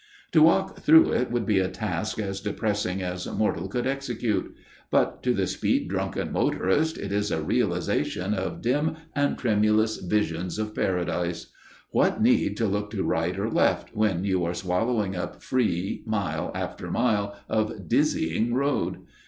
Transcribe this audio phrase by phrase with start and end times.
[0.31, 4.51] To walk through it would be a task as depressing as mortal could execute.
[4.89, 10.57] But to the speed drunken motorist it is a realization of dim and tremulous visions
[10.57, 11.51] of Paradise.
[11.91, 16.51] What need to look to right or left when you are swallowing up free mile
[16.55, 19.01] after mile of dizzying road?